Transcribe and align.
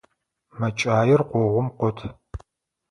Мэкӏаир 0.59 1.21
къогъум 1.29 1.67
къот. 1.79 1.97